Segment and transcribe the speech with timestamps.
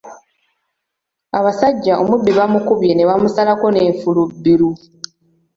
[1.37, 4.69] Abasajja omubbi baamukubye ne bamusalako n'enfulubiru.